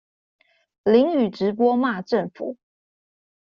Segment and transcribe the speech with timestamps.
[0.83, 2.57] 淋雨直播罵政府